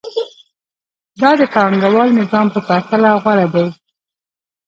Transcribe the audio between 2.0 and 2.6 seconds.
نظام په